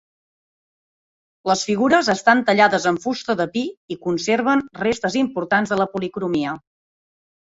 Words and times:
Les 1.49 1.61
figures 1.67 2.09
estan 2.15 2.41
tallades 2.47 2.87
en 2.93 2.97
fusta 3.03 3.37
de 3.43 3.47
pi 3.57 3.63
i 3.97 4.01
conserven 4.07 4.65
restes 4.81 5.19
importants 5.25 5.75
de 5.75 5.79
la 5.83 5.89
policromia. 5.97 6.57